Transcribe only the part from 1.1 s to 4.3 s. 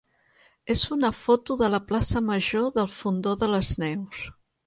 foto de la plaça major del Fondó de les Neus.